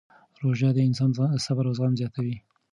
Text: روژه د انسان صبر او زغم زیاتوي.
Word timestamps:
روژه 0.41 0.69
د 0.73 0.77
انسان 0.87 1.09
صبر 1.45 1.63
او 1.67 1.75
زغم 1.77 1.93
زیاتوي. 1.99 2.35